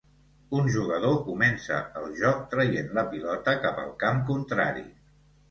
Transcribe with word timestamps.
Un 0.59 0.69
jugador 0.75 1.19
comença 1.27 1.77
el 2.01 2.07
joc 2.21 2.41
traient 2.55 2.91
la 3.01 3.05
pilota 3.13 3.55
cap 3.67 3.79
al 3.85 3.95
camp 4.07 4.27
contrari. 4.33 4.85